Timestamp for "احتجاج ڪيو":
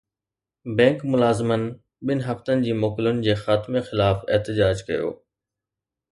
4.37-5.13